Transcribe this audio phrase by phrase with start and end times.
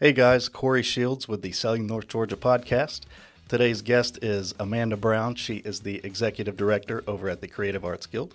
[0.00, 3.00] Hey guys, Corey Shields with the Selling North Georgia podcast.
[3.48, 5.34] Today's guest is Amanda Brown.
[5.34, 8.32] She is the executive director over at the Creative Arts Guild.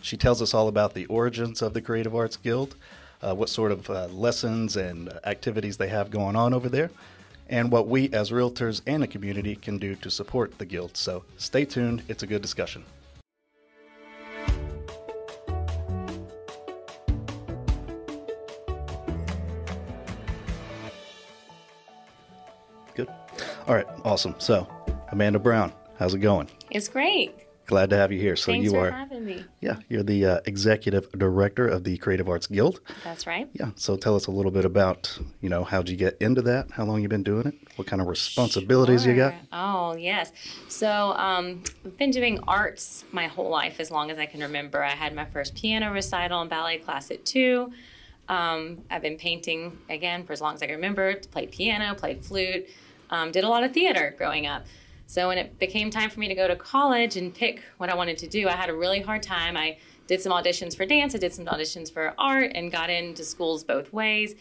[0.00, 2.76] She tells us all about the origins of the Creative Arts Guild,
[3.20, 6.92] uh, what sort of uh, lessons and activities they have going on over there,
[7.48, 10.96] and what we as realtors and the community can do to support the Guild.
[10.96, 12.84] So stay tuned, it's a good discussion.
[23.66, 24.34] All right, awesome.
[24.38, 24.68] So,
[25.08, 26.50] Amanda Brown, how's it going?
[26.70, 27.34] It's great.
[27.66, 28.36] Glad to have you here.
[28.36, 29.42] So Thanks you for are, having me.
[29.62, 32.80] yeah, you're the uh, executive director of the Creative Arts Guild.
[33.04, 33.48] That's right.
[33.54, 33.70] Yeah.
[33.76, 36.72] So tell us a little bit about, you know, how'd you get into that?
[36.72, 37.54] How long you been doing it?
[37.76, 39.32] What kind of responsibilities you got?
[39.50, 40.32] Oh, yes.
[40.68, 44.84] So um, I've been doing arts my whole life as long as I can remember.
[44.84, 47.72] I had my first piano recital and ballet class at two.
[48.28, 51.14] Um, I've been painting again for as long as I can remember.
[51.30, 52.66] Played piano, played flute,
[53.10, 54.64] um, did a lot of theater growing up.
[55.06, 57.94] So when it became time for me to go to college and pick what I
[57.94, 59.56] wanted to do, I had a really hard time.
[59.56, 63.24] I did some auditions for dance, I did some auditions for art, and got into
[63.24, 64.34] schools both ways.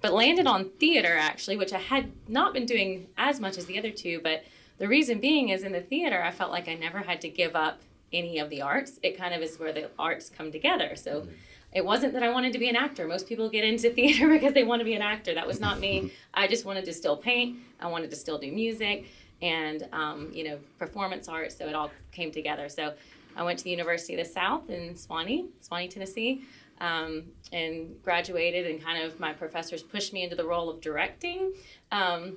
[0.00, 3.78] But landed on theater actually, which I had not been doing as much as the
[3.78, 4.20] other two.
[4.22, 4.44] But
[4.78, 7.54] the reason being is in the theater, I felt like I never had to give
[7.54, 7.80] up
[8.12, 8.98] any of the arts.
[9.02, 10.96] It kind of is where the arts come together.
[10.96, 11.28] So
[11.72, 13.06] it wasn't that I wanted to be an actor.
[13.06, 15.34] Most people get into theater because they want to be an actor.
[15.34, 16.12] That was not me.
[16.34, 17.58] I just wanted to still paint.
[17.80, 19.06] I wanted to still do music
[19.40, 21.52] and um, you know performance art.
[21.52, 22.68] So it all came together.
[22.68, 22.94] So
[23.36, 26.42] I went to the University of the South in Sewanee, Sewanee, Tennessee,
[26.80, 28.66] um, and graduated.
[28.66, 31.54] And kind of my professors pushed me into the role of directing.
[31.90, 32.36] Um,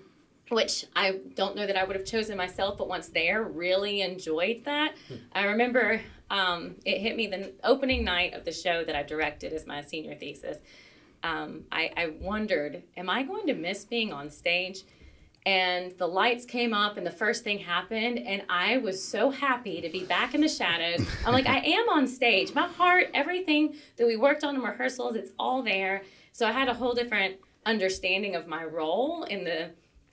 [0.49, 4.63] which I don't know that I would have chosen myself, but once there, really enjoyed
[4.65, 4.93] that.
[5.33, 9.53] I remember um, it hit me the opening night of the show that I directed
[9.53, 10.57] as my senior thesis.
[11.23, 14.83] Um, I, I wondered, am I going to miss being on stage?
[15.45, 19.79] And the lights came up, and the first thing happened, and I was so happy
[19.79, 21.05] to be back in the shadows.
[21.23, 22.55] I'm like, I am on stage.
[22.55, 26.01] My heart, everything that we worked on in rehearsals, it's all there.
[26.31, 29.69] So I had a whole different understanding of my role in the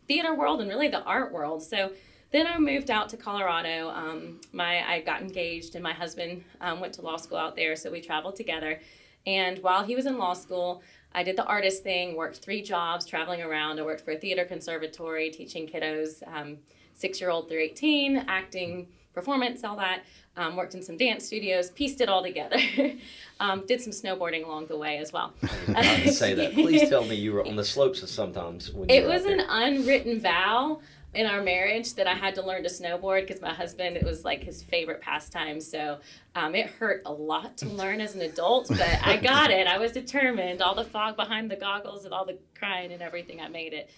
[0.07, 1.63] theater world and really the art world.
[1.63, 1.93] So
[2.33, 3.91] then I moved out to Colorado.
[3.91, 7.77] Um, my I got engaged, and my husband um, went to law school out there,
[7.77, 8.81] so we traveled together.
[9.27, 10.83] And while he was in law school,
[11.15, 13.79] I did the artist thing, worked three jobs traveling around.
[13.79, 16.59] I worked for a theater conservatory, teaching kiddos, um,
[16.95, 20.03] six year old through 18, acting, performance, all that.
[20.35, 22.57] Um, worked in some dance studios, pieced it all together.
[23.41, 25.35] um, did some snowboarding along the way as well.
[25.77, 26.55] I say that.
[26.55, 29.41] Please tell me you were on the slopes of sometimes when you It was an
[29.41, 30.81] unwritten vow
[31.15, 34.25] in our marriage that I had to learn to snowboard because my husband, it was
[34.25, 35.61] like his favorite pastime.
[35.61, 35.99] So
[36.35, 39.67] um, it hurt a lot to learn as an adult, but I got it.
[39.67, 40.63] I was determined.
[40.63, 43.91] All the fog behind the goggles and all the crying and everything, I made it.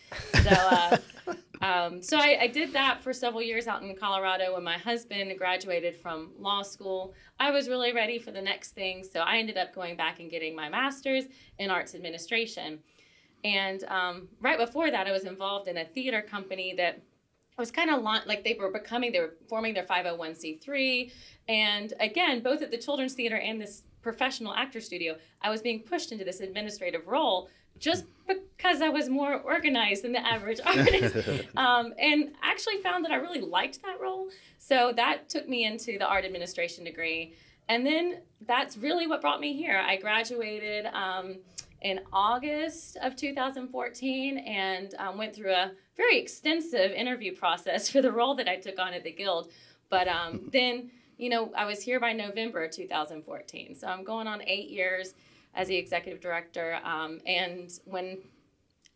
[0.42, 0.96] So, uh,
[1.64, 4.54] um, so I, I did that for several years out in Colorado.
[4.54, 9.04] When my husband graduated from law school, I was really ready for the next thing.
[9.04, 11.24] So I ended up going back and getting my master's
[11.60, 12.80] in arts administration.
[13.44, 17.02] And um, right before that, I was involved in a theater company that
[17.58, 21.12] was kind of like they were becoming, they were forming their 501c3.
[21.48, 25.80] And again, both at the Children's Theater and this professional actor studio, I was being
[25.80, 31.28] pushed into this administrative role just because I was more organized than the average artist.
[31.56, 34.28] um, and actually found that I really liked that role.
[34.58, 37.34] So that took me into the art administration degree.
[37.68, 39.78] And then that's really what brought me here.
[39.78, 41.36] I graduated um,
[41.84, 48.10] in August of 2014 and um, went through a very extensive interview process for the
[48.10, 49.52] role that I took on at the Guild.
[49.90, 53.74] But um, then, you know, I was here by November 2014.
[53.76, 55.14] So I'm going on eight years
[55.54, 56.80] as the executive director.
[56.82, 58.18] Um, and when,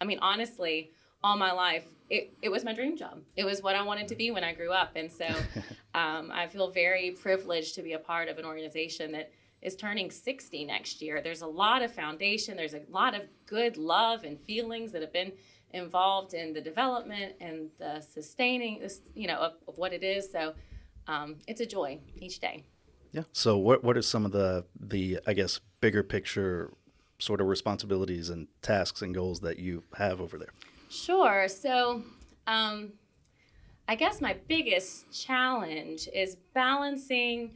[0.01, 0.91] I mean, honestly,
[1.23, 3.21] all my life, it, it was my dream job.
[3.37, 4.93] It was what I wanted to be when I grew up.
[4.97, 5.27] And so
[5.95, 9.31] um, I feel very privileged to be a part of an organization that
[9.63, 11.21] is turning 60 next year.
[11.21, 15.13] There's a lot of foundation, there's a lot of good love and feelings that have
[15.13, 15.33] been
[15.73, 20.31] involved in the development and the sustaining this, you know, of, of what it is.
[20.31, 20.55] So
[21.07, 22.65] um, it's a joy each day.
[23.13, 23.23] Yeah.
[23.33, 26.73] So what what are some of the the I guess bigger picture
[27.19, 30.53] sort of responsibilities and tasks and goals that you have over there?
[30.89, 31.49] Sure.
[31.49, 32.03] So,
[32.47, 32.93] um,
[33.89, 37.53] I guess my biggest challenge is balancing,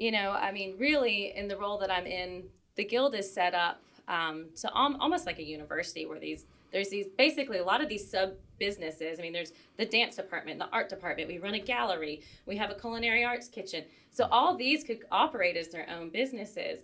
[0.00, 2.44] you know, I mean, really in the role that I'm in,
[2.76, 6.88] the guild is set up um, to al- almost like a university where these there's
[6.88, 9.18] these basically a lot of these sub businesses.
[9.18, 11.28] I mean, there's the dance department, the art department.
[11.28, 12.22] We run a gallery.
[12.46, 13.84] We have a culinary arts kitchen.
[14.10, 16.80] So all these could operate as their own businesses.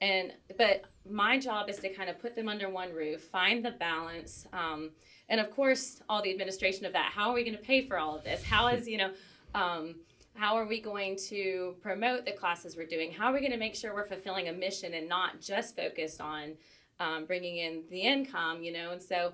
[0.00, 3.72] and but my job is to kind of put them under one roof, find the
[3.72, 4.90] balance, um,
[5.28, 7.12] and of course, all the administration of that.
[7.12, 8.42] How are we going to pay for all of this?
[8.42, 9.10] How is you know.
[9.54, 9.96] Um,
[10.36, 13.12] how are we going to promote the classes we're doing?
[13.12, 16.20] How are we going to make sure we're fulfilling a mission and not just focused
[16.20, 16.54] on
[16.98, 18.90] um, bringing in the income, you know?
[18.90, 19.32] And so,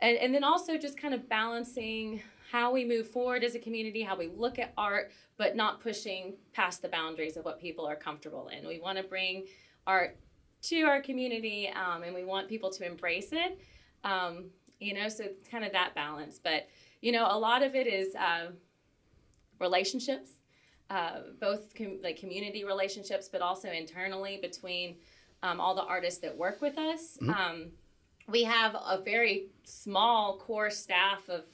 [0.00, 2.20] and, and then also just kind of balancing
[2.50, 6.34] how we move forward as a community, how we look at art, but not pushing
[6.52, 8.66] past the boundaries of what people are comfortable in.
[8.66, 9.46] We want to bring
[9.86, 10.16] art
[10.62, 13.58] to our community um, and we want people to embrace it.
[14.02, 14.46] Um,
[14.80, 16.40] you know, so it's kind of that balance.
[16.42, 16.68] But,
[17.00, 18.16] you know, a lot of it is.
[18.16, 18.48] Uh,
[19.62, 20.32] relationships,
[20.90, 24.96] uh, both com- like community relationships, but also internally between
[25.42, 27.16] um, all the artists that work with us.
[27.20, 27.30] Mm-hmm.
[27.30, 27.66] Um,
[28.28, 31.44] we have a very small core staff of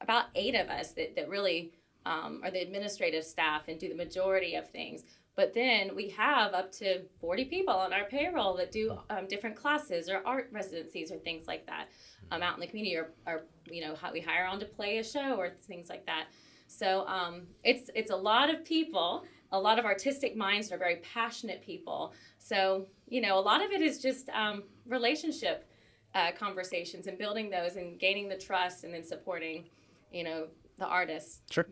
[0.00, 1.72] about eight of us that, that really
[2.06, 5.04] um, are the administrative staff and do the majority of things.
[5.34, 9.56] But then we have up to 40 people on our payroll that do um, different
[9.56, 11.88] classes or art residencies or things like that
[12.30, 14.98] um, out in the community or, or, you know, how we hire on to play
[14.98, 16.26] a show or things like that.
[16.72, 20.78] So um, it's it's a lot of people, a lot of artistic minds that are
[20.78, 22.14] very passionate people.
[22.38, 25.68] So you know, a lot of it is just um, relationship
[26.14, 29.64] uh, conversations and building those and gaining the trust and then supporting,
[30.10, 30.46] you know,
[30.78, 31.40] the artists.
[31.50, 31.66] Sure.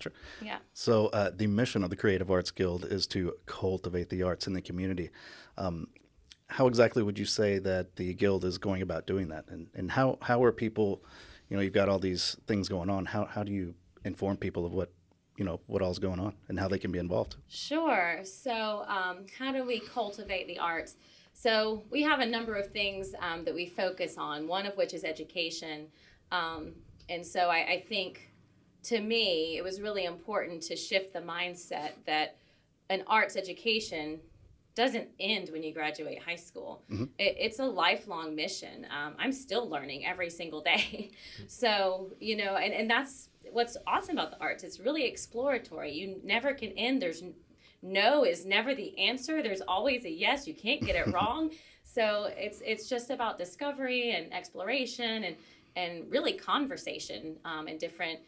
[0.00, 0.12] Sure.
[0.40, 0.58] Yeah.
[0.72, 4.52] So uh, the mission of the Creative Arts Guild is to cultivate the arts in
[4.52, 5.10] the community.
[5.56, 5.86] Um,
[6.48, 9.90] how exactly would you say that the guild is going about doing that, and and
[9.92, 11.04] how how are people,
[11.48, 13.06] you know, you've got all these things going on.
[13.06, 13.74] How how do you
[14.04, 14.92] inform people of what
[15.36, 19.24] you know what all's going on and how they can be involved sure so um,
[19.38, 20.96] how do we cultivate the arts
[21.34, 24.92] so we have a number of things um, that we focus on one of which
[24.92, 25.86] is education
[26.30, 26.72] um,
[27.08, 28.30] and so I, I think
[28.84, 32.36] to me it was really important to shift the mindset that
[32.90, 34.20] an arts education
[34.74, 36.82] doesn't end when you graduate high school.
[36.90, 37.04] Mm-hmm.
[37.18, 38.86] It, it's a lifelong mission.
[38.90, 41.10] Um, I'm still learning every single day.
[41.46, 44.64] so, you know, and, and that's what's awesome about the arts.
[44.64, 45.92] It's really exploratory.
[45.92, 47.02] You never can end.
[47.02, 47.22] There's
[47.82, 49.42] no is never the answer.
[49.42, 50.46] There's always a yes.
[50.46, 51.50] You can't get it wrong.
[51.82, 55.36] so it's it's just about discovery and exploration and
[55.74, 58.20] and really conversation um, in different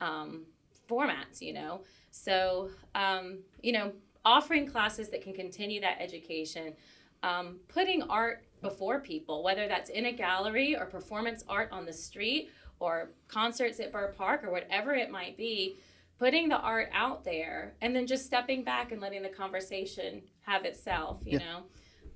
[0.00, 0.42] um,
[0.88, 1.40] formats.
[1.40, 1.80] You know,
[2.10, 3.92] so um, you know,
[4.24, 6.74] offering classes that can continue that education,
[7.22, 11.92] um, putting art before people, whether that's in a gallery or performance art on the
[11.92, 12.50] street
[12.80, 15.76] or concerts at Burr Park or whatever it might be,
[16.18, 20.64] putting the art out there and then just stepping back and letting the conversation have
[20.64, 21.44] itself, you yeah.
[21.44, 21.62] know?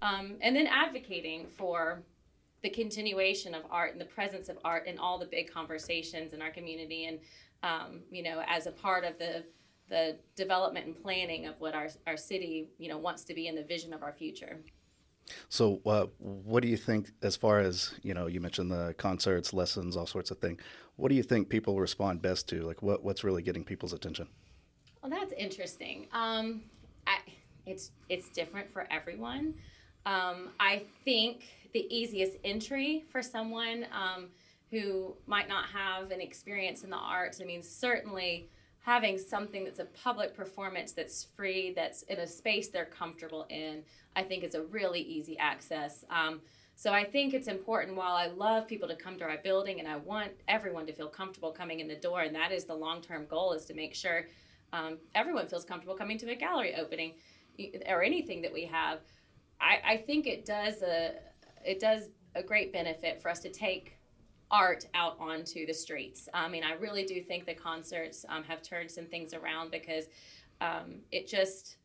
[0.03, 2.03] Um, and then advocating for
[2.63, 6.43] the continuation of art and the presence of art in all the big conversations in
[6.43, 7.19] our community and,
[7.63, 9.45] um, you know, as a part of the
[9.89, 13.55] the development and planning of what our, our city, you know, wants to be in
[13.55, 14.61] the vision of our future.
[15.49, 18.27] So, uh, what do you think as far as you know?
[18.27, 20.61] You mentioned the concerts, lessons, all sorts of things.
[20.97, 22.63] What do you think people respond best to?
[22.63, 24.29] Like, what what's really getting people's attention?
[25.03, 26.07] Well, that's interesting.
[26.13, 26.63] Um,
[27.07, 27.19] I,
[27.67, 29.55] it's it's different for everyone.
[30.05, 34.29] Um, I think the easiest entry for someone um,
[34.71, 37.41] who might not have an experience in the arts.
[37.41, 38.49] I mean, certainly
[38.83, 43.83] having something that's a public performance that's free, that's in a space they're comfortable in,
[44.17, 46.05] I think is a really easy access.
[46.11, 46.41] Um,
[46.75, 49.89] so I think it's important while I love people to come to our building and
[49.89, 53.01] I want everyone to feel comfortable coming in the door, and that is the long
[53.01, 54.27] term goal is to make sure
[54.73, 57.15] um, everyone feels comfortable coming to a gallery opening
[57.89, 58.99] or anything that we have.
[59.61, 61.13] I, I think it does a
[61.65, 63.99] it does a great benefit for us to take
[64.53, 66.29] art out onto the streets.
[66.33, 70.05] I mean, I really do think the concerts um, have turned some things around because
[70.61, 71.77] um, it just,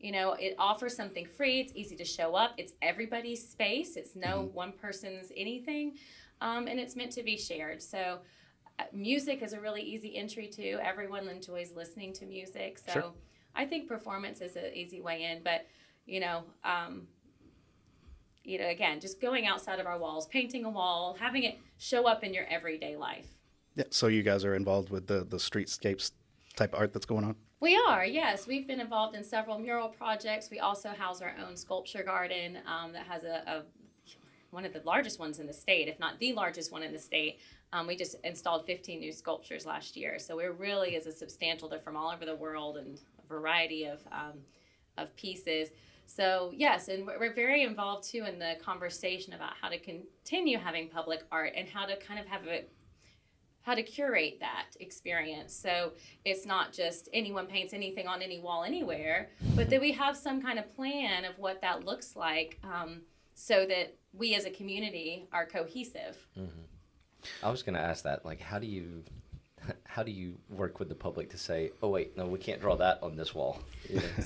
[0.00, 1.60] you know, it offers something free.
[1.60, 2.52] It's easy to show up.
[2.58, 3.96] It's everybody's space.
[3.96, 4.54] It's no mm-hmm.
[4.54, 5.94] one person's anything,
[6.40, 7.82] um, and it's meant to be shared.
[7.82, 8.18] So.
[8.78, 10.72] Uh, music is a really easy entry to.
[10.84, 13.12] Everyone enjoys listening to music, so sure.
[13.54, 15.42] I think performance is an easy way in.
[15.42, 15.66] But
[16.04, 17.06] you know, um,
[18.46, 22.06] you know, again, just going outside of our walls, painting a wall, having it show
[22.06, 23.26] up in your everyday life.
[23.74, 23.84] Yeah.
[23.90, 26.12] So you guys are involved with the the streetscapes
[26.54, 27.36] type of art that's going on.
[27.60, 28.46] We are, yes.
[28.46, 30.50] We've been involved in several mural projects.
[30.50, 33.62] We also house our own sculpture garden um, that has a, a,
[34.50, 36.98] one of the largest ones in the state, if not the largest one in the
[36.98, 37.38] state.
[37.72, 41.68] Um, we just installed 15 new sculptures last year, so we're really is a substantial.
[41.68, 44.38] They're from all over the world and a variety of um,
[44.98, 45.70] of pieces.
[46.06, 50.88] So, yes, and we're very involved too in the conversation about how to continue having
[50.88, 52.72] public art and how to kind of have it
[53.62, 55.52] how to curate that experience.
[55.52, 55.90] So
[56.24, 60.40] it's not just anyone paints anything on any wall anywhere, but that we have some
[60.40, 63.00] kind of plan of what that looks like um,
[63.34, 66.16] so that we as a community are cohesive.
[66.38, 66.60] Mm-hmm.
[67.42, 68.24] I was going to ask that.
[68.24, 69.02] Like, how do you
[69.84, 72.76] how do you work with the public to say, oh wait, no, we can't draw
[72.76, 73.60] that on this wall?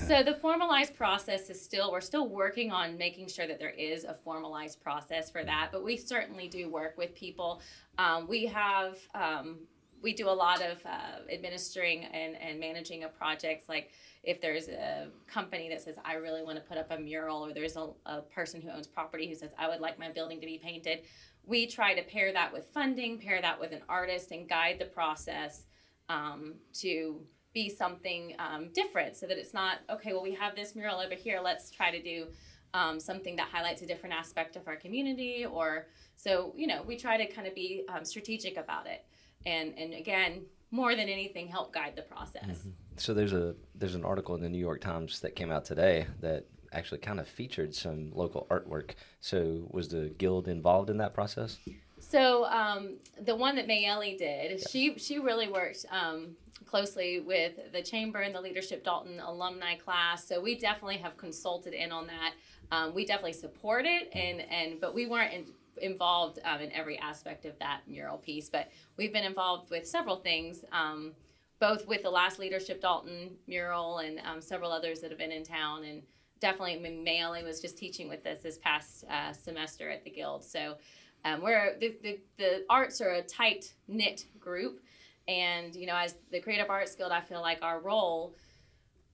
[0.06, 4.04] so the formalized process is still we're still working on making sure that there is
[4.04, 7.60] a formalized process for that, but we certainly do work with people.
[7.98, 9.58] Um, we have um,
[10.02, 13.90] we do a lot of uh, administering and, and managing of projects like
[14.22, 17.52] if there's a company that says i really want to put up a mural or
[17.52, 20.46] there's a, a person who owns property who says i would like my building to
[20.46, 21.00] be painted
[21.44, 24.84] we try to pair that with funding, pair that with an artist, and guide the
[24.84, 25.64] process
[26.08, 27.20] um, to
[27.52, 31.14] be something um, different so that it's not, okay, well, we have this mural over
[31.14, 32.26] here, let's try to do
[32.74, 35.44] um, something that highlights a different aspect of our community.
[35.44, 39.04] Or, so, you know, we try to kind of be um, strategic about it.
[39.46, 42.44] And, and again, more than anything, help guide the process.
[42.44, 42.70] Mm-hmm.
[42.96, 46.06] So there's a there's an article in the New York Times that came out today
[46.20, 48.92] that actually kind of featured some local artwork.
[49.20, 51.58] So was the guild involved in that process?
[51.98, 57.82] So um, the one that Mayeli did, she she really worked um, closely with the
[57.82, 60.26] chamber and the leadership Dalton alumni class.
[60.26, 62.32] So we definitely have consulted in on that.
[62.72, 65.44] Um, we definitely support it, and and but we weren't in,
[65.80, 68.48] involved um, in every aspect of that mural piece.
[68.48, 70.64] But we've been involved with several things.
[70.72, 71.12] Um,
[71.58, 75.44] both with the last leadership Dalton mural and um, several others that have been in
[75.44, 76.02] town, and
[76.40, 80.44] definitely Mayeli was just teaching with us this past uh, semester at the Guild.
[80.44, 80.76] So
[81.24, 84.80] um, we're the, the, the arts are a tight knit group,
[85.28, 88.34] and you know as the Creative Arts Guild, I feel like our role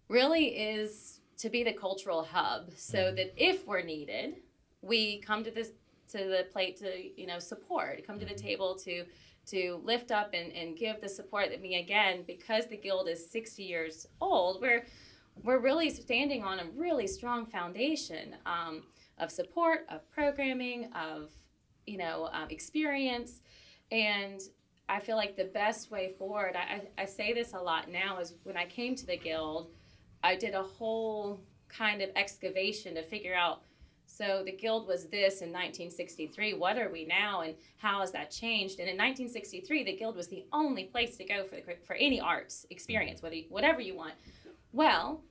[0.08, 3.16] really is to be the cultural hub, so mm-hmm.
[3.16, 4.36] that if we're needed,
[4.82, 5.72] we come to this
[6.12, 8.46] to the plate to you know support, come to the mm-hmm.
[8.46, 9.04] table to
[9.46, 13.30] to lift up and, and give the support that me again because the guild is
[13.30, 14.84] 60 years old we're
[15.42, 18.82] we're really standing on a really strong foundation um,
[19.18, 21.30] of support, of programming, of
[21.86, 23.40] you know um, experience,
[23.90, 24.40] and
[24.88, 26.56] I feel like the best way forward.
[26.56, 29.70] I, I say this a lot now is when I came to the guild,
[30.22, 33.62] I did a whole kind of excavation to figure out.
[34.08, 36.54] So the guild was this in 1963.
[36.54, 38.78] What are we now, and how has that changed?
[38.78, 42.20] And in 1963, the guild was the only place to go for the, for any
[42.20, 44.14] arts experience, whether whatever you want
[44.76, 45.22] well,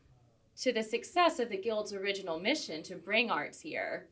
[0.62, 4.08] to the success of the Guild's original mission to bring arts here,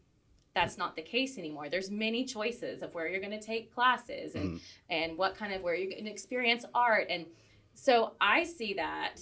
[0.53, 1.69] that's not the case anymore.
[1.69, 4.61] There's many choices of where you're going to take classes and, mm.
[4.89, 7.07] and what kind of where you're going to experience art.
[7.09, 7.25] And
[7.73, 9.15] so I see that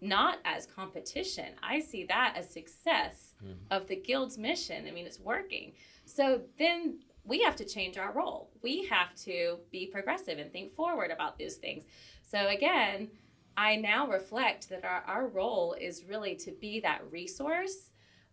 [0.00, 1.46] not as competition.
[1.62, 3.54] I see that as success mm.
[3.70, 4.86] of the guild's mission.
[4.88, 5.72] I mean, it's working.
[6.04, 8.50] So then we have to change our role.
[8.62, 11.84] We have to be progressive and think forward about these things.
[12.22, 13.08] So again,
[13.56, 17.90] I now reflect that our, our role is really to be that resource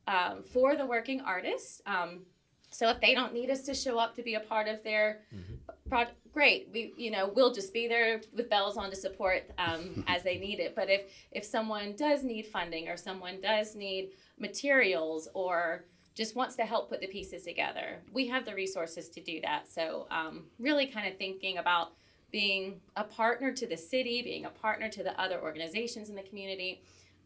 [0.08, 1.82] um, for the working artists.
[1.86, 2.22] Um,
[2.70, 5.22] so if they don't need us to show up to be a part of their
[5.34, 5.53] mm-hmm.
[5.88, 6.70] project, great.
[6.74, 10.38] We, you know, we'll just be there with bells on to support um, as they
[10.38, 10.75] need it.
[10.75, 11.01] But if
[11.32, 16.89] if someone does need funding or someone does need materials or just wants to help
[16.89, 19.68] put the pieces together, we have the resources to do that.
[19.68, 21.94] So um, really, kind of thinking about
[22.33, 26.23] being a partner to the city, being a partner to the other organizations in the
[26.23, 26.81] community.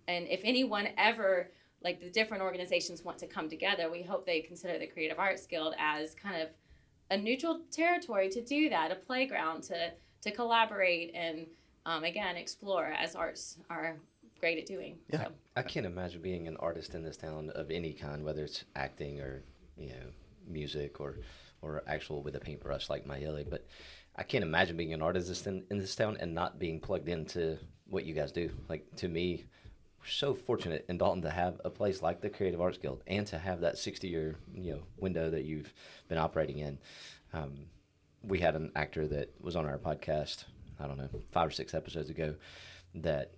[0.10, 1.50] And if anyone ever,
[1.82, 5.48] like the different organizations want to come together, we hope they consider the Creative Arts
[5.48, 6.50] Guild as kind of
[7.10, 11.48] a neutral territory to do that, a playground to, to collaborate and,
[11.86, 13.96] um, again, explore as arts are
[14.42, 14.98] great at doing.
[15.10, 15.24] Yeah.
[15.24, 15.32] So.
[15.56, 19.22] I can't imagine being an artist in this town of any kind, whether it's acting
[19.22, 19.44] or,
[19.78, 20.12] you know,
[20.46, 21.20] music or,
[21.62, 23.66] or actual with a paintbrush like Mayeli, but
[24.18, 27.58] I can't imagine being an artist in, in this town and not being plugged into
[27.88, 28.50] what you guys do.
[28.68, 29.46] Like to me,
[30.00, 33.28] we're so fortunate in Dalton to have a place like the Creative Arts Guild and
[33.28, 35.74] to have that 60 year you know window that you've
[36.08, 36.80] been operating in.
[37.34, 37.66] Um,
[38.24, 40.46] we had an actor that was on our podcast,
[40.80, 42.36] I don't know, five or six episodes ago,
[42.96, 43.34] that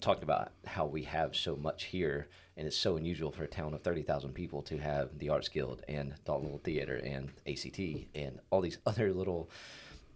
[0.00, 3.74] talked about how we have so much here, and it's so unusual for a town
[3.74, 7.78] of 30,000 people to have the Arts Guild and Dalton Little Theater and ACT
[8.14, 9.50] and all these other little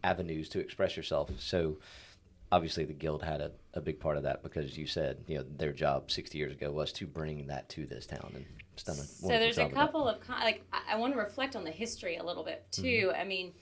[0.05, 1.31] avenues to express yourself.
[1.39, 1.79] So
[2.53, 5.45] obviously the guild had a, a big part of that because you said you know
[5.57, 8.97] their job 60 years ago was to bring that to this town and it's done
[8.97, 12.17] a so there's a couple of, of like I, want to reflect on the history
[12.17, 13.21] a little bit too mm-hmm.
[13.21, 13.53] i mean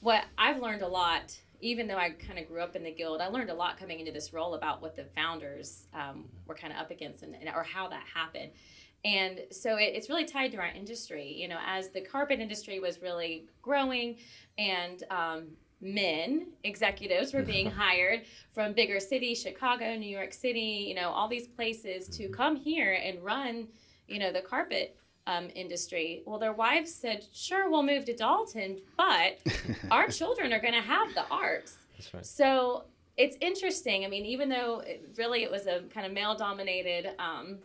[0.00, 3.20] what i've learned a lot even though i kind of grew up in the guild
[3.20, 6.72] i learned a lot coming into this role about what the founders um, were kind
[6.72, 8.52] of up against and, and, or how that happened
[9.04, 11.32] And so it, it's really tied to our industry.
[11.32, 14.16] You know, as the carpet industry was really growing
[14.58, 15.48] and um,
[15.80, 21.28] men executives were being hired from bigger cities, Chicago, New York City, you know, all
[21.28, 23.68] these places to come here and run,
[24.08, 26.22] you know, the carpet um, industry.
[26.24, 29.38] Well, their wives said, sure, we'll move to Dalton, but
[29.90, 31.76] our children are going to have the arts.
[31.96, 32.26] That's right.
[32.26, 32.84] So
[33.16, 34.04] it's interesting.
[34.04, 37.58] I mean, even though it, really it was a kind of male dominated, um,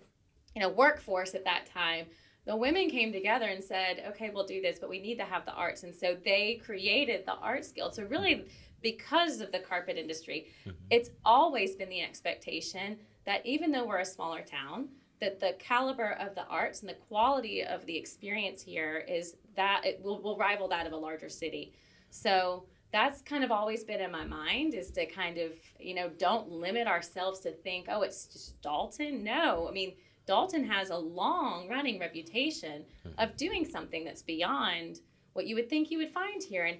[0.56, 2.08] you know, workforce at that time,
[2.46, 5.46] the women came together and said, okay, we'll do this, but we need to have
[5.46, 5.84] the arts.
[5.84, 7.94] And so they created the Arts Guild.
[7.94, 8.46] So, really,
[8.82, 10.74] because of the carpet industry, Mhm.
[10.90, 16.14] it's always been the expectation that even though we're a smaller town, that the caliber
[16.14, 20.36] of the arts and the quality of the experience here is that it will, will
[20.36, 21.74] rival that of a larger city.
[22.10, 26.10] So that's kind of always been in my mind is to kind of, you know,
[26.10, 29.24] don't limit ourselves to think, oh, it's just Dalton.
[29.24, 29.94] No, I mean,
[30.26, 33.10] Dalton has a long running reputation hmm.
[33.18, 35.00] of doing something that's beyond
[35.34, 36.66] what you would think you would find here.
[36.66, 36.78] And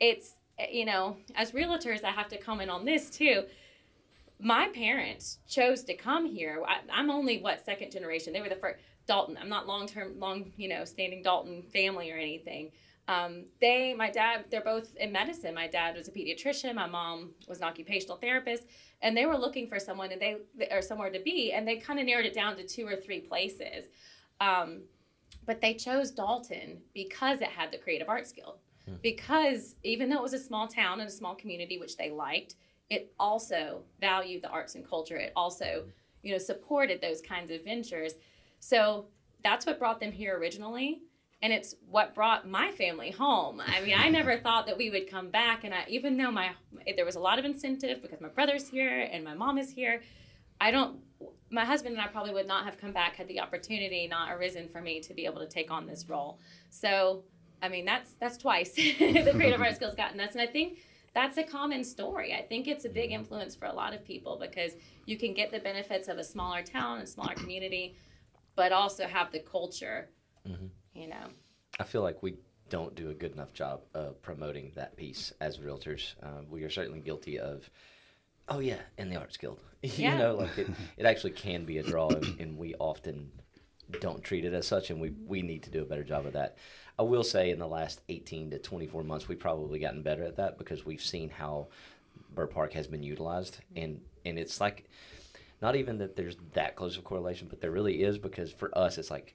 [0.00, 0.34] it's,
[0.70, 3.44] you know, as realtors, I have to comment on this too.
[4.38, 6.62] My parents chose to come here.
[6.66, 8.32] I, I'm only what second generation.
[8.32, 9.38] They were the first Dalton.
[9.40, 12.72] I'm not long term, long you know, standing Dalton family or anything.
[13.08, 15.54] Um, they, my dad, they're both in medicine.
[15.54, 16.74] My dad was a pediatrician.
[16.74, 18.64] My mom was an occupational therapist,
[19.00, 20.36] and they were looking for someone and they
[20.70, 23.20] or somewhere to be, and they kind of narrowed it down to two or three
[23.20, 23.86] places.
[24.40, 24.82] Um,
[25.44, 28.58] but they chose Dalton because it had the Creative Arts Guild.
[29.02, 32.54] Because even though it was a small town and a small community, which they liked,
[32.88, 35.16] it also valued the arts and culture.
[35.16, 35.86] It also,
[36.22, 38.14] you know, supported those kinds of ventures.
[38.60, 39.06] So
[39.42, 41.02] that's what brought them here originally
[41.42, 43.60] and it's what brought my family home.
[43.64, 46.52] I mean, I never thought that we would come back, and I, even though my
[46.96, 50.02] there was a lot of incentive because my brother's here and my mom is here,
[50.60, 51.00] I don't.
[51.50, 54.68] My husband and I probably would not have come back had the opportunity not arisen
[54.68, 56.40] for me to be able to take on this role.
[56.70, 57.22] So,
[57.62, 60.78] I mean, that's that's twice the Creative Arts Guild's gotten us, and I think
[61.14, 62.34] that's a common story.
[62.34, 64.72] I think it's a big influence for a lot of people because
[65.06, 67.96] you can get the benefits of a smaller town and smaller community,
[68.54, 70.10] but also have the culture.
[70.46, 70.70] Mhm.
[70.96, 71.26] You know.
[71.78, 72.34] I feel like we
[72.70, 76.14] don't do a good enough job of promoting that piece as realtors.
[76.22, 77.68] Um, we are certainly guilty of,
[78.48, 79.60] oh yeah, in the Arts Guild.
[79.82, 80.16] you Yeah.
[80.16, 83.30] know, like it, it actually can be a draw, and, and we often
[84.00, 86.32] don't treat it as such, and we, we need to do a better job of
[86.32, 86.56] that.
[86.98, 90.36] I will say in the last 18 to 24 months, we've probably gotten better at
[90.36, 91.68] that because we've seen how
[92.34, 94.88] Burr Park has been utilized, and, and it's like,
[95.62, 98.98] not even that there's that close of correlation, but there really is because for us,
[98.98, 99.34] it's like,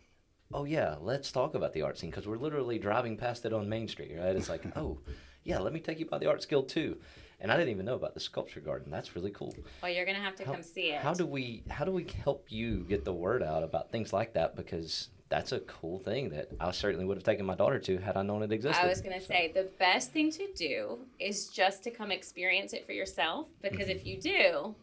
[0.54, 3.68] oh yeah, let's talk about the art scene because we're literally driving past it on
[3.70, 4.36] Main Street, right?
[4.36, 5.00] It's like, oh
[5.44, 6.98] yeah, let me take you by the Arts Guild too.
[7.40, 8.92] And I didn't even know about the sculpture garden.
[8.92, 9.56] That's really cool.
[9.82, 11.02] Well, you're gonna have to How- come see it.
[11.02, 14.34] How do we how do we help you get the word out about things like
[14.34, 14.56] that?
[14.56, 18.18] Because that's a cool thing that I certainly would have taken my daughter to had
[18.18, 18.84] I known it existed.
[18.84, 22.74] I was gonna So- say the best thing to do is just to come experience
[22.74, 23.92] it for yourself because Mm-hmm.
[23.92, 24.76] if you do,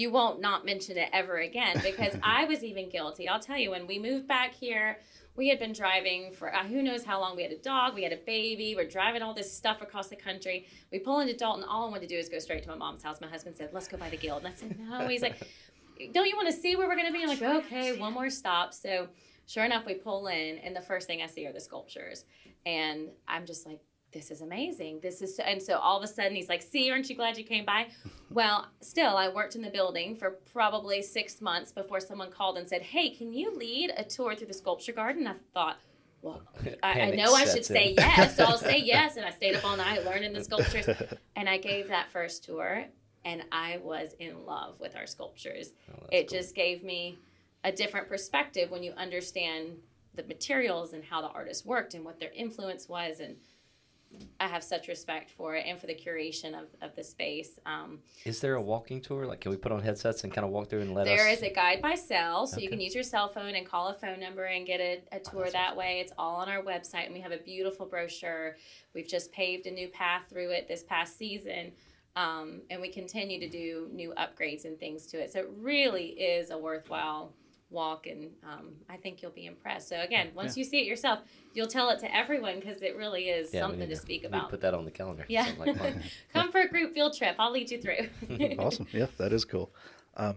[0.00, 1.80] you won't not mention it ever again.
[1.82, 3.28] Because I was even guilty.
[3.28, 4.98] I'll tell you when we moved back here.
[5.36, 7.36] We had been driving for uh, who knows how long.
[7.36, 10.16] We had a dog, we had a baby, we're driving all this stuff across the
[10.16, 10.66] country.
[10.90, 11.64] We pull into Dalton.
[11.64, 13.20] All I wanted to do is go straight to my mom's house.
[13.20, 14.44] My husband said, Let's go by the guild.
[14.44, 15.06] And I said, No.
[15.08, 15.40] He's like,
[16.12, 17.22] Don't you want to see where we're going to be?
[17.22, 18.74] I'm like, Okay, one more stop.
[18.74, 19.08] So
[19.46, 22.24] sure enough, we pull in, and the first thing I see are the sculptures.
[22.66, 23.80] And I'm just like,
[24.12, 25.00] this is amazing.
[25.00, 27.38] This is so, and so all of a sudden he's like, "See, aren't you glad
[27.38, 27.88] you came by?"
[28.30, 32.68] well, still, I worked in the building for probably six months before someone called and
[32.68, 35.78] said, "Hey, can you lead a tour through the sculpture garden?" I thought,
[36.22, 36.42] well,
[36.82, 39.16] I, I know I should say yes, so I'll say yes.
[39.16, 40.88] And I stayed up all night learning the sculptures,
[41.36, 42.84] and I gave that first tour,
[43.24, 46.38] and I was in love with our sculptures Oh, it cool.
[46.38, 47.18] just gave me
[47.64, 49.76] a different perspective when you understand
[50.14, 53.36] the materials and how the artist worked and what their influence was and
[54.38, 57.98] i have such respect for it and for the curation of, of the space um,
[58.24, 59.26] Is there a walking tour?
[59.26, 61.38] Like, can we put on headsets and kind of walk through and let there us?
[61.38, 63.94] is a guide by cell so you can use your cell phone and call a
[63.94, 66.00] phone number and get a, a tour that's that way.
[66.00, 68.56] It's all on our website and we have a beautiful brochure.
[68.94, 71.72] We've just paved a new path through it this past season
[72.16, 75.32] um, and we continue to do new upgrades and things to it.
[75.32, 77.32] So it really is a worthwhile
[77.70, 81.20] walk and um, i think you'll be impressed so again once you see it yourself
[81.54, 84.22] you'll tell it to everyone because it really is Yeah, something need to to- speak
[84.22, 85.24] we need to about put that on the calendar.
[85.28, 85.76] yeah like
[86.32, 88.08] come for a group field trip i'll lead you through
[88.58, 88.86] awesome.
[88.92, 89.72] Yeah, that is cool.
[90.16, 90.36] Um,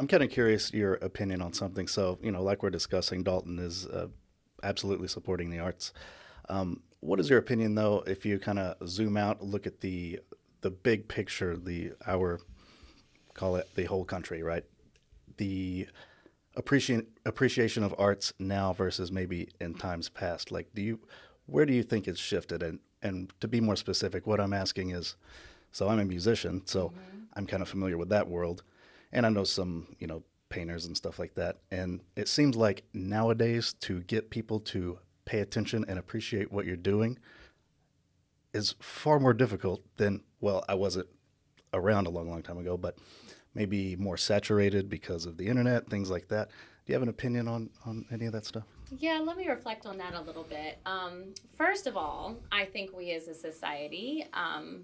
[0.00, 1.86] I'm kind of curious your opinion on something.
[1.86, 4.08] So, you know, like we're discussing, Dalton is uh,
[4.64, 5.92] absolutely supporting the arts.
[6.48, 10.18] Um, what is your opinion, though, if you kind of zoom out, look at the
[10.62, 12.40] the big picture, the our
[13.34, 14.64] call it the whole country, right?
[15.36, 15.86] The
[16.56, 20.50] appreciation appreciation of arts now versus maybe in times past?
[20.50, 21.00] Like, do you
[21.46, 22.62] where do you think it's shifted?
[22.62, 25.16] And and to be more specific, what I'm asking is,
[25.72, 27.24] so I'm a musician, so mm-hmm.
[27.34, 28.62] I'm kind of familiar with that world,
[29.12, 31.58] and I know some you know painters and stuff like that.
[31.70, 36.76] And it seems like nowadays to get people to pay attention and appreciate what you're
[36.76, 37.18] doing
[38.52, 41.08] is far more difficult than well, I wasn't
[41.72, 42.96] around a long, long time ago, but
[43.54, 46.48] maybe more saturated because of the internet, things like that.
[46.48, 48.64] Do you have an opinion on, on any of that stuff?
[48.98, 50.78] Yeah, let me reflect on that a little bit.
[50.84, 54.82] Um, first of all, I think we as a society, um,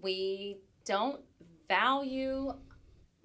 [0.00, 1.20] we don't
[1.68, 2.52] value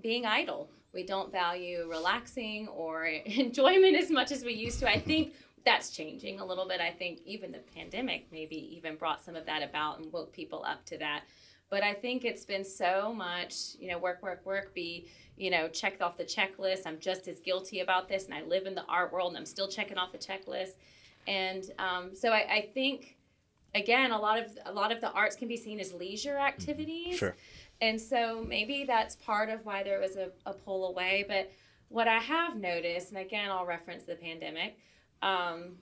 [0.01, 0.69] being idle.
[0.93, 4.89] We don't value relaxing or enjoyment as much as we used to.
[4.89, 5.33] I think
[5.65, 6.79] that's changing a little bit.
[6.79, 10.63] I think even the pandemic maybe even brought some of that about and woke people
[10.63, 11.23] up to that.
[11.69, 15.67] But I think it's been so much, you know, work, work, work, be, you know,
[15.67, 16.81] checked off the checklist.
[16.85, 19.45] I'm just as guilty about this, and I live in the art world, and I'm
[19.45, 20.73] still checking off the checklist.
[21.27, 23.17] And um, so I, I think,
[23.73, 26.47] again, a lot of a lot of the arts can be seen as leisure mm-hmm.
[26.47, 27.17] activities.
[27.17, 27.35] Sure.
[27.81, 31.25] And so maybe that's part of why there was a, a pull away.
[31.27, 31.51] But
[31.89, 34.77] what I have noticed, and again, I'll reference the pandemic,
[35.21, 35.73] um,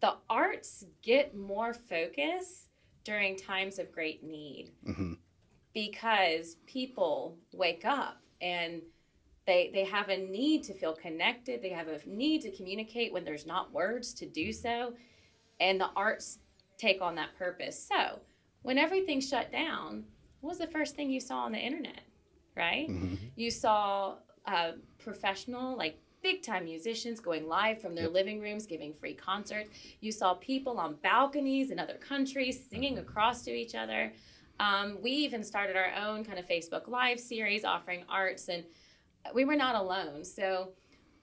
[0.00, 2.68] the arts get more focus
[3.04, 4.72] during times of great need.
[4.86, 5.14] Mm-hmm.
[5.72, 8.80] because people wake up and
[9.46, 11.60] they they have a need to feel connected.
[11.62, 14.94] They have a need to communicate when there's not words to do so.
[15.60, 16.38] And the arts
[16.78, 17.88] take on that purpose.
[17.88, 18.20] So
[18.62, 20.04] when everything shut down
[20.40, 22.00] what was the first thing you saw on the internet
[22.56, 22.88] right?
[22.88, 23.14] Mm-hmm.
[23.36, 28.14] you saw a professional like big time musicians going live from their yep.
[28.14, 29.68] living rooms, giving free concerts.
[30.00, 33.06] You saw people on balconies in other countries singing mm-hmm.
[33.06, 34.10] across to each other.
[34.58, 38.64] Um, we even started our own kind of Facebook Live series offering arts, and
[39.34, 40.24] we were not alone.
[40.24, 40.70] So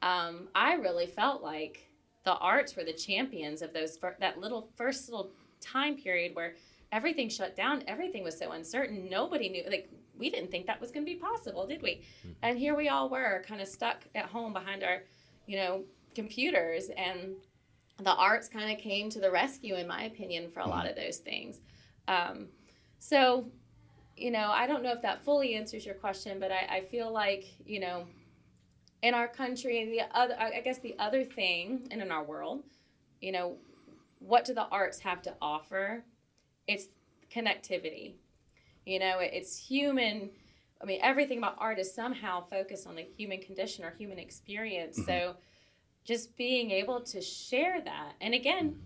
[0.03, 1.87] um, I really felt like
[2.23, 6.53] the arts were the champions of those that little first little time period where
[6.91, 9.09] everything shut down, everything was so uncertain.
[9.09, 9.89] Nobody knew like
[10.21, 12.03] we didn't think that was going to be possible, did we?
[12.19, 12.31] Mm-hmm.
[12.43, 15.03] And here we all were, kind of stuck at home behind our,
[15.47, 15.83] you know,
[16.15, 17.33] computers, and
[17.97, 20.71] the arts kind of came to the rescue, in my opinion, for a mm-hmm.
[20.71, 21.59] lot of those things.
[22.07, 22.47] Um,
[22.99, 23.47] so,
[24.15, 27.11] you know, I don't know if that fully answers your question, but I, I feel
[27.11, 28.05] like, you know,
[29.01, 32.63] in our country, and the other, I guess the other thing, and in our world,
[33.19, 33.57] you know,
[34.19, 36.03] what do the arts have to offer?
[36.67, 36.85] It's
[37.35, 38.13] connectivity
[38.85, 40.29] you know, it's human.
[40.81, 44.97] I mean, everything about art is somehow focused on the human condition or human experience.
[44.97, 45.07] Mm-hmm.
[45.07, 45.35] So
[46.03, 48.13] just being able to share that.
[48.19, 48.79] And again,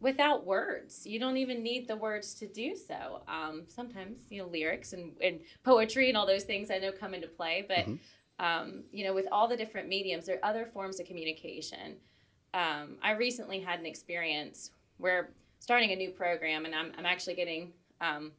[0.00, 3.22] without words, you don't even need the words to do so.
[3.28, 7.14] Um, sometimes, you know, lyrics and, and poetry and all those things I know come
[7.14, 7.64] into play.
[7.66, 8.44] But, mm-hmm.
[8.44, 11.96] um, you know, with all the different mediums, there are other forms of communication.
[12.52, 15.30] Um, I recently had an experience where
[15.60, 18.32] starting a new program, and I'm, I'm actually getting um,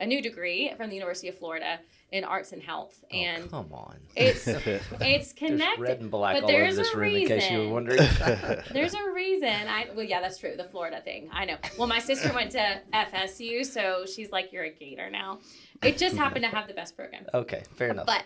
[0.00, 1.78] a new degree from the University of Florida
[2.10, 3.04] in arts and health.
[3.04, 3.96] Oh, and come on.
[4.16, 4.46] It's
[5.00, 5.60] it's connected.
[5.60, 7.32] There's red and black all over this room reason.
[7.32, 7.98] in case you were wondering.
[8.72, 9.48] there's a reason.
[9.48, 10.54] I well yeah, that's true.
[10.56, 11.28] The Florida thing.
[11.32, 11.56] I know.
[11.78, 15.38] Well, my sister went to FSU, so she's like you're a gator now.
[15.82, 17.26] It just happened to have the best program.
[17.32, 18.06] Okay, fair enough.
[18.06, 18.24] But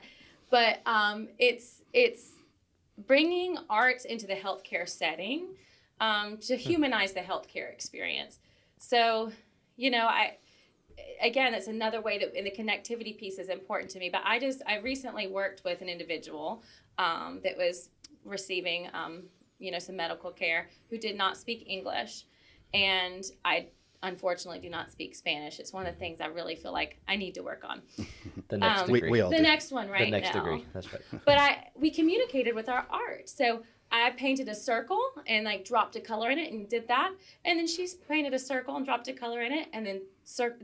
[0.51, 2.31] but um it's it's
[3.07, 5.49] bringing arts into the healthcare setting
[6.01, 6.61] um, to hmm.
[6.61, 8.39] humanize the healthcare experience.
[8.79, 9.33] So,
[9.77, 10.37] you know, I
[11.21, 14.09] again, that's another way that the connectivity piece is important to me.
[14.11, 16.63] But I just I recently worked with an individual
[16.99, 17.91] um, that was
[18.25, 19.23] receiving um,
[19.59, 22.25] you know some medical care who did not speak English,
[22.73, 23.69] and I
[24.03, 25.59] unfortunately do not speak Spanish.
[25.59, 27.81] It's one of the things I really feel like I need to work on.
[28.49, 29.11] the next um, degree.
[29.11, 29.43] We, we the do.
[29.43, 30.45] next one right The next now.
[30.45, 30.67] degree.
[30.75, 31.03] That's right.
[31.25, 33.29] but I we communicated with our art.
[33.29, 33.63] So
[34.03, 37.13] I painted a circle and like dropped a color in it and did that.
[37.45, 40.03] And then she's painted a circle and dropped a color in it and then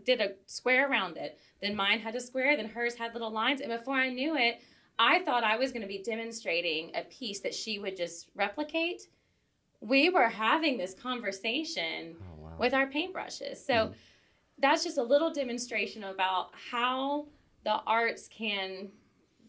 [0.04, 1.38] did a square around it.
[1.62, 3.60] Then mine had a square, then hers had little lines.
[3.60, 4.60] And before I knew it,
[4.98, 9.02] I thought I was going to be demonstrating a piece that she would just replicate.
[9.80, 12.50] We were having this conversation oh, wow.
[12.58, 13.58] with our paintbrushes.
[13.58, 13.94] So mm.
[14.58, 17.26] that's just a little demonstration about how
[17.64, 18.88] the arts can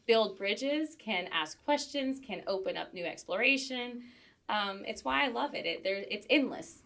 [0.08, 4.04] build bridges, can ask questions, can open up new exploration.
[4.50, 5.66] Um, it's why I love it.
[5.66, 6.84] it there, it's endless.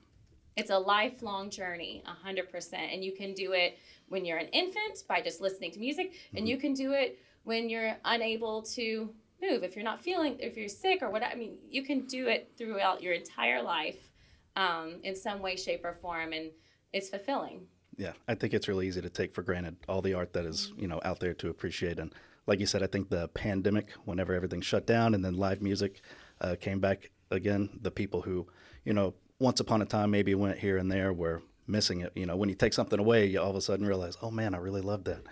[0.56, 2.73] It's a lifelong journey, 100%.
[2.73, 6.38] And you can do it when you're an infant by just listening to music, mm-hmm.
[6.38, 9.10] and you can do it when you're unable to
[9.41, 9.63] move.
[9.63, 12.51] If you're not feeling, if you're sick or what, I mean, you can do it
[12.58, 14.10] throughout your entire life
[14.56, 16.34] um, in some way, shape, or form.
[16.34, 16.51] And
[16.93, 17.67] it's fulfilling.
[17.97, 20.73] Yeah, I think it's really easy to take for granted all the art that is,
[20.78, 21.99] you know, out there to appreciate.
[21.99, 22.13] And
[22.47, 26.01] like you said, I think the pandemic, whenever everything shut down, and then live music
[26.41, 27.79] uh, came back again.
[27.81, 28.47] The people who,
[28.84, 32.12] you know, once upon a time maybe went here and there were missing it.
[32.15, 34.53] You know, when you take something away, you all of a sudden realize, oh man,
[34.53, 35.23] I really loved that.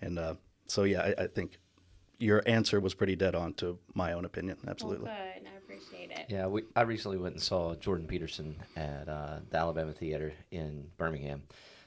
[0.00, 0.34] And uh,
[0.66, 1.58] so, yeah, I, I, think
[2.18, 4.58] your answer was pretty dead on to my own opinion.
[4.66, 5.06] Absolutely.
[5.06, 5.48] Well, good.
[5.48, 6.26] I appreciate it.
[6.28, 10.88] Yeah, we, I recently went and saw Jordan Peterson at uh, the Alabama Theater in
[10.96, 11.42] Birmingham.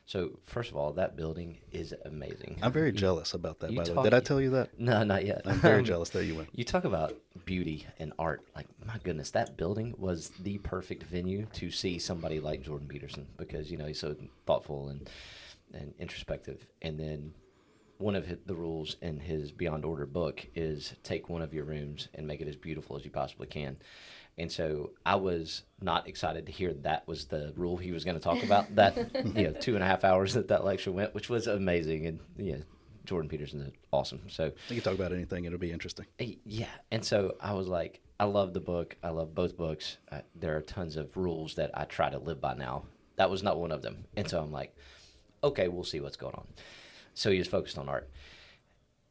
[0.05, 2.59] So first of all, that building is amazing.
[2.61, 3.73] I'm very you, jealous about that.
[3.73, 4.77] By the way, did I tell you that?
[4.79, 5.43] No, not yet.
[5.45, 6.49] I'm very um, jealous that you went.
[6.53, 7.13] You talk about
[7.45, 8.41] beauty and art.
[8.55, 13.27] Like my goodness, that building was the perfect venue to see somebody like Jordan Peterson
[13.37, 15.09] because you know he's so thoughtful and
[15.73, 16.65] and introspective.
[16.81, 17.33] And then
[17.97, 22.09] one of the rules in his Beyond Order book is take one of your rooms
[22.13, 23.77] and make it as beautiful as you possibly can.
[24.37, 28.17] And so I was not excited to hear that was the rule he was going
[28.17, 28.73] to talk about.
[28.75, 28.97] That
[29.35, 32.19] you know, two and a half hours that that lecture went, which was amazing, and
[32.37, 32.57] yeah,
[33.05, 34.21] Jordan Peterson is awesome.
[34.29, 36.05] So you can talk about anything; it'll be interesting.
[36.45, 38.95] Yeah, and so I was like, I love the book.
[39.03, 39.97] I love both books.
[40.11, 42.85] Uh, there are tons of rules that I try to live by now.
[43.17, 44.75] That was not one of them, and so I'm like,
[45.43, 46.47] okay, we'll see what's going on.
[47.13, 48.09] So he was focused on art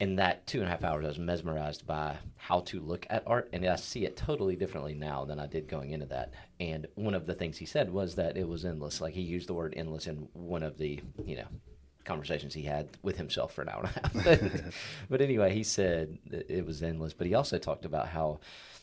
[0.01, 3.23] in that two and a half hours, I was mesmerized by how to look at
[3.27, 6.33] art, and I see it totally differently now than I did going into that.
[6.59, 9.01] And one of the things he said was that it was endless.
[9.01, 11.47] Like he used the word endless in one of the, you know,
[12.05, 14.25] conversations he had with himself for an hour and a half.
[14.25, 14.65] but,
[15.11, 17.13] but anyway, he said it was endless.
[17.13, 18.41] But he also talked about how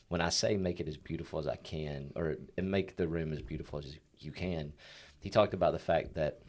[0.08, 3.42] when I say make it as beautiful as I can, or make the room as
[3.42, 4.74] beautiful as you can,
[5.20, 6.40] he talked about the fact that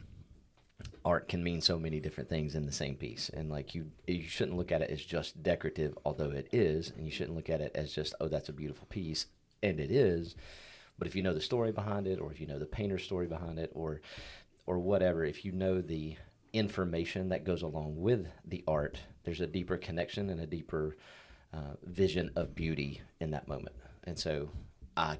[1.03, 4.23] art can mean so many different things in the same piece and like you you
[4.23, 7.61] shouldn't look at it as just decorative although it is and you shouldn't look at
[7.61, 9.25] it as just oh that's a beautiful piece
[9.63, 10.35] and it is
[10.97, 13.27] but if you know the story behind it or if you know the painter's story
[13.27, 14.01] behind it or
[14.65, 16.15] or whatever if you know the
[16.53, 20.95] information that goes along with the art there's a deeper connection and a deeper
[21.53, 24.49] uh, vision of beauty in that moment and so
[24.95, 25.17] i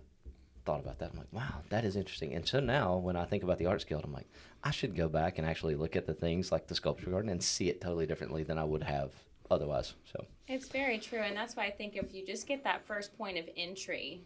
[0.65, 1.12] thought about that.
[1.12, 2.34] I'm like, wow, that is interesting.
[2.34, 4.30] And so now when I think about the Arts Guild, I'm like,
[4.63, 7.41] I should go back and actually look at the things like the sculpture garden and
[7.41, 9.12] see it totally differently than I would have
[9.50, 9.93] otherwise.
[10.12, 13.17] So it's very true, and that's why I think if you just get that first
[13.17, 14.21] point of entry,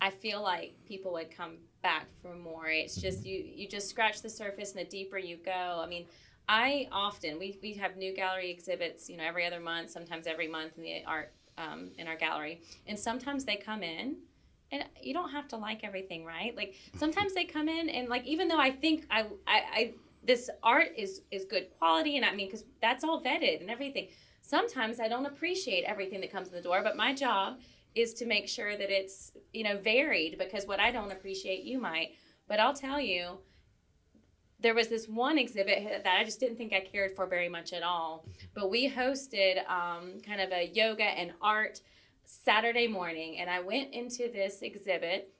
[0.00, 2.68] I feel like people would come back for more.
[2.68, 3.28] It's just mm-hmm.
[3.28, 6.06] you you just scratch the surface, and the deeper you go, I mean.
[6.48, 10.46] I often we, we have new gallery exhibits, you know, every other month, sometimes every
[10.46, 14.18] month in the art um, in our gallery, and sometimes they come in
[14.72, 16.56] and you don't have to like everything, right?
[16.56, 20.50] Like sometimes they come in and like even though I think I I, I this
[20.62, 24.08] art is is good quality and I mean because that's all vetted and everything.
[24.42, 27.58] Sometimes I don't appreciate everything that comes in the door, but my job
[27.94, 31.80] is to make sure that it's you know varied because what I don't appreciate you
[31.80, 32.10] might.
[32.48, 33.38] But I'll tell you,
[34.60, 37.72] there was this one exhibit that I just didn't think I cared for very much
[37.72, 38.24] at all.
[38.54, 41.80] But we hosted um, kind of a yoga and art
[42.26, 45.32] Saturday morning and I went into this exhibit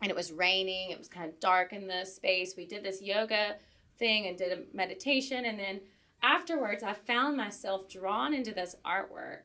[0.00, 0.90] and it was raining.
[0.90, 2.54] It was kind of dark in the space.
[2.56, 3.56] We did this yoga
[3.98, 5.44] thing and did a meditation.
[5.44, 5.80] And then
[6.22, 9.42] afterwards, I found myself drawn into this artwork.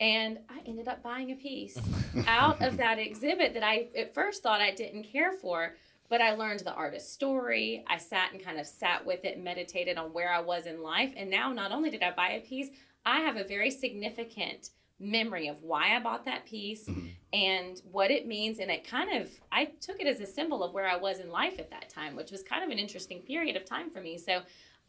[0.00, 1.78] And I ended up buying a piece
[2.26, 5.74] out of that exhibit that I at first thought I didn't care for,
[6.08, 7.84] but I learned the artist's story.
[7.86, 11.12] I sat and kind of sat with it meditated on where I was in life.
[11.16, 12.70] And now, not only did I buy a piece,
[13.04, 17.06] I have a very significant memory of why I bought that piece mm-hmm.
[17.32, 18.58] and what it means.
[18.58, 21.30] And it kind of, I took it as a symbol of where I was in
[21.30, 24.18] life at that time, which was kind of an interesting period of time for me.
[24.18, 24.42] So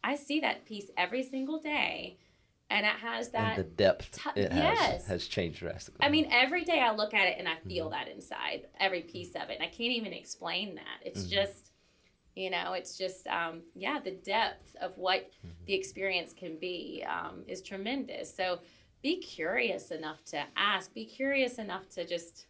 [0.04, 2.18] I see that piece every single day.
[2.68, 3.58] And it has that.
[3.58, 5.06] And the depth t- it has, yes.
[5.06, 6.04] has changed drastically.
[6.06, 7.94] I mean, every day I look at it and I feel mm-hmm.
[7.94, 9.56] that inside, every piece of it.
[9.60, 11.06] And I can't even explain that.
[11.06, 11.34] It's mm-hmm.
[11.34, 11.70] just,
[12.34, 15.50] you know, it's just, um, yeah, the depth of what mm-hmm.
[15.66, 18.34] the experience can be um, is tremendous.
[18.34, 18.60] So,
[19.02, 22.46] be curious enough to ask be curious enough to just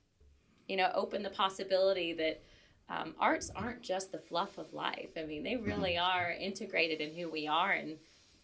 [0.68, 2.42] you know open the possibility that
[2.88, 5.10] um, arts aren't just the fluff of life.
[5.16, 7.96] I mean they really are integrated in who we are and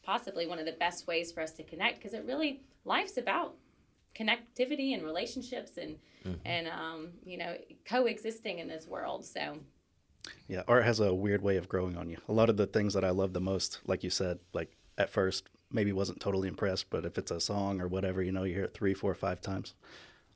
[0.02, 3.54] possibly one of the best ways for us to connect because it really life's about
[4.18, 6.34] connectivity and relationships and mm-hmm.
[6.46, 9.58] and um, you know coexisting in this world so.
[10.46, 12.18] Yeah art has a weird way of growing on you.
[12.28, 15.10] A lot of the things that i love the most like you said like at
[15.10, 18.54] first maybe wasn't totally impressed, but if it's a song or whatever, you know, you
[18.54, 19.74] hear it three, four, five times,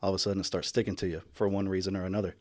[0.03, 2.35] all of a sudden it starts sticking to you for one reason or another.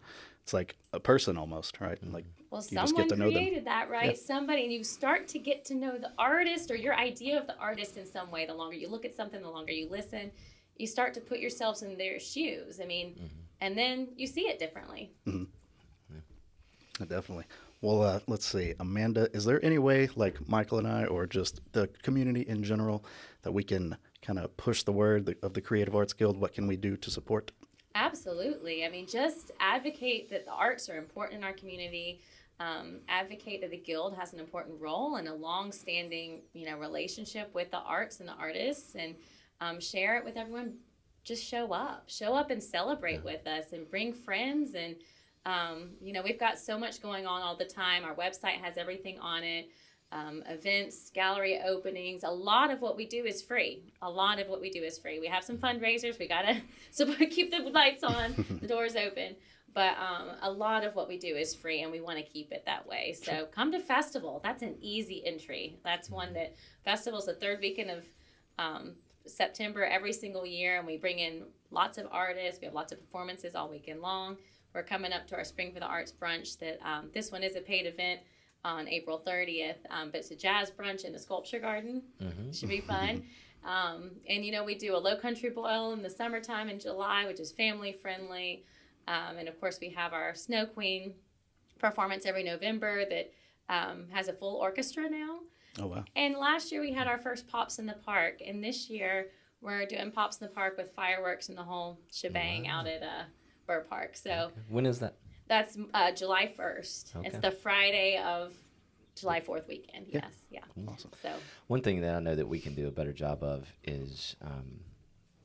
[0.43, 1.99] It's like a person almost, right?
[2.03, 4.17] Like well, someone created that, right?
[4.17, 4.21] Yeah.
[4.21, 7.57] Somebody, and you start to get to know the artist or your idea of the
[7.57, 8.45] artist in some way.
[8.45, 10.31] The longer you look at something, the longer you listen,
[10.77, 12.79] you start to put yourselves in their shoes.
[12.81, 13.25] I mean, mm-hmm.
[13.61, 15.11] and then you see it differently.
[15.27, 15.43] Mm-hmm.
[16.11, 17.05] Yeah.
[17.05, 17.45] Definitely.
[17.81, 18.75] Well, uh, let's see.
[18.79, 23.03] Amanda, is there any way, like Michael and I, or just the community in general,
[23.41, 26.39] that we can kind of push the word of the Creative Arts Guild?
[26.39, 27.51] What can we do to support?
[27.95, 28.85] Absolutely.
[28.85, 32.21] I mean, just advocate that the arts are important in our community.
[32.59, 37.51] Um, advocate that the guild has an important role and a long-standing, you know, relationship
[37.55, 39.15] with the arts and the artists, and
[39.59, 40.75] um, share it with everyone.
[41.23, 44.75] Just show up, show up and celebrate with us, and bring friends.
[44.75, 44.95] And
[45.45, 48.03] um, you know, we've got so much going on all the time.
[48.03, 49.69] Our website has everything on it
[50.11, 52.23] um, events, gallery openings.
[52.23, 53.93] A lot of what we do is free.
[54.01, 55.19] A lot of what we do is free.
[55.19, 56.19] We have some fundraisers.
[56.19, 56.57] We gotta
[56.91, 59.35] so keep the lights on, the doors open.
[59.73, 62.51] But um, a lot of what we do is free, and we want to keep
[62.51, 63.15] it that way.
[63.23, 64.41] So come to festival.
[64.43, 65.79] That's an easy entry.
[65.81, 68.03] That's one that festival's the third weekend of
[68.59, 72.59] um, September every single year, and we bring in lots of artists.
[72.59, 74.35] We have lots of performances all weekend long.
[74.73, 76.57] We're coming up to our Spring for the Arts brunch.
[76.59, 78.21] That um, this one is a paid event
[78.63, 79.77] on April 30th.
[79.89, 82.03] Um, but it's a jazz brunch in the sculpture garden.
[82.21, 82.51] Mm-hmm.
[82.51, 83.23] Should be fun.
[83.63, 87.27] Um, and you know, we do a low country boil in the summertime in July,
[87.27, 88.65] which is family friendly.
[89.07, 91.13] Um, and of course, we have our Snow Queen
[91.77, 93.31] performance every November that
[93.69, 95.39] um, has a full orchestra now.
[95.79, 96.05] Oh, wow.
[96.15, 98.41] And last year we had our first Pops in the Park.
[98.45, 99.27] And this year
[99.61, 102.79] we're doing Pops in the Park with fireworks and the whole shebang wow.
[102.79, 103.23] out at uh,
[103.71, 104.17] Burr Park.
[104.17, 104.53] So, okay.
[104.67, 105.15] when is that?
[105.47, 107.15] That's uh, July 1st.
[107.15, 107.27] Okay.
[107.27, 108.53] It's the Friday of
[109.15, 110.07] July 4th weekend.
[110.09, 110.21] Yeah.
[110.23, 110.33] Yes.
[110.49, 110.89] Yeah.
[110.89, 111.11] Awesome.
[111.21, 111.31] So,
[111.67, 114.81] one thing that I know that we can do a better job of is, um,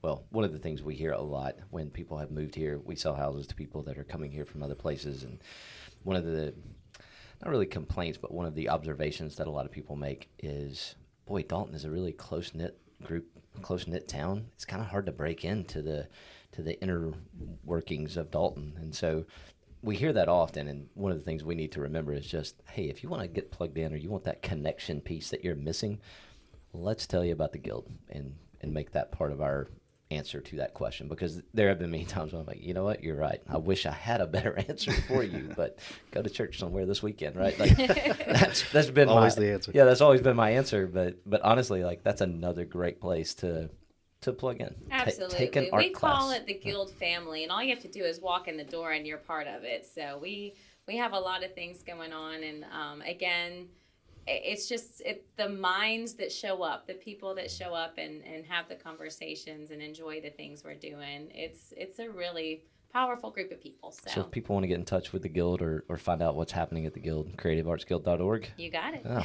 [0.02, 2.96] well, one of the things we hear a lot when people have moved here, we
[2.96, 5.22] sell houses to people that are coming here from other places.
[5.22, 5.38] And
[6.02, 6.52] one of the,
[7.42, 10.96] not really complaints, but one of the observations that a lot of people make is,
[11.26, 13.26] boy, Dalton is a really close knit group,
[13.62, 14.46] close knit town.
[14.54, 16.08] It's kind of hard to break into the,
[16.52, 17.12] to the inner
[17.64, 18.74] workings of Dalton.
[18.80, 19.24] And so
[19.82, 22.56] we hear that often, and one of the things we need to remember is just,
[22.70, 25.44] hey, if you want to get plugged in or you want that connection piece that
[25.44, 26.00] you're missing,
[26.72, 29.68] let's tell you about the guild and and make that part of our
[30.10, 32.84] answer to that question because there have been many times when I'm like, you know
[32.84, 33.40] what, you're right.
[33.48, 35.78] I wish I had a better answer for you, but
[36.10, 37.58] go to church somewhere this weekend, right?
[37.58, 37.76] Like
[38.26, 39.72] that's that's been always my, the answer.
[39.74, 40.86] Yeah, that's always been my answer.
[40.86, 43.70] But but honestly, like that's another great place to
[44.26, 44.74] to plug in.
[44.90, 45.38] Absolutely.
[45.38, 46.38] take an art we call class.
[46.38, 48.92] it the Guild family, and all you have to do is walk in the door
[48.92, 49.86] and you're part of it.
[49.86, 50.54] So we
[50.88, 53.68] we have a lot of things going on, and um, again,
[54.26, 58.44] it's just it, the minds that show up, the people that show up and, and
[58.44, 61.30] have the conversations and enjoy the things we're doing.
[61.32, 63.90] It's it's a really powerful group of people.
[63.92, 64.10] So.
[64.10, 66.34] so, if people want to get in touch with the Guild or, or find out
[66.36, 68.50] what's happening at the Guild, creativeartsguild.org.
[68.56, 69.02] You got it.
[69.08, 69.24] Oh,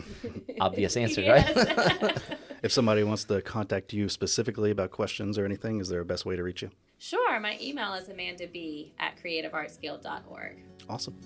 [0.60, 2.18] obvious answer, right?
[2.62, 6.24] if somebody wants to contact you specifically about questions or anything, is there a best
[6.24, 6.70] way to reach you?
[6.98, 7.40] Sure.
[7.40, 10.58] My email is amandab at creativeartsguild.org.
[10.88, 11.16] Awesome.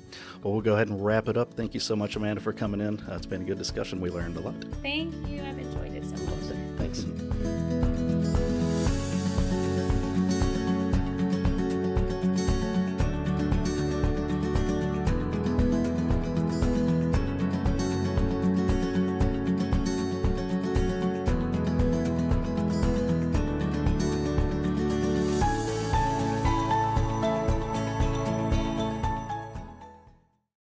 [0.42, 1.54] Well, we'll go ahead and wrap it up.
[1.54, 3.00] Thank you so much, Amanda, for coming in.
[3.00, 4.00] Uh, it's been a good discussion.
[4.00, 4.54] We learned a lot.
[4.82, 5.42] Thank you.
[5.42, 6.34] I've enjoyed it so much.
[6.34, 6.43] Thanks.